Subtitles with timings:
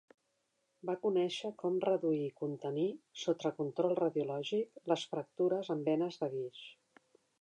[0.89, 2.87] Va conèixer com reduir i contenir,
[3.25, 6.65] sota control radiològic, les fractures amb venes de guix.